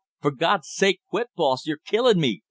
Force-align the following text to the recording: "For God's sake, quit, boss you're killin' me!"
"For 0.19 0.31
God's 0.31 0.67
sake, 0.67 0.99
quit, 1.11 1.27
boss 1.35 1.67
you're 1.67 1.77
killin' 1.85 2.19
me!" 2.19 2.39